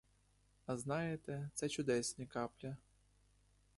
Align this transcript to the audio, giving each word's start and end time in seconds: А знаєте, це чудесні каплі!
А 0.65 0.77
знаєте, 0.77 1.49
це 1.55 1.69
чудесні 1.69 2.25
каплі! 2.25 2.75